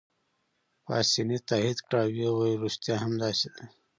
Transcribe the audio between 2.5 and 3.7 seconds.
ریښتیا هم داسې ده.